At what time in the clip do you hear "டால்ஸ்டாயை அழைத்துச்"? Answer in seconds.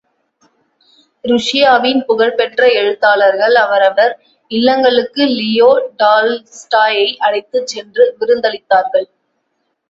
5.99-7.67